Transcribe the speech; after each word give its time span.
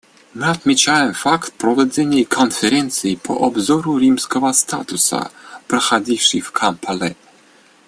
Мы 0.33 0.47
отмечаем 0.49 1.13
факт 1.13 1.53
проведения 1.53 2.25
Конференции 2.25 3.13
по 3.13 3.33
обзору 3.45 3.99
Римского 3.99 4.51
статута, 4.51 5.29
проходившей 5.67 6.39
в 6.41 6.51
Кампале. 6.51 7.15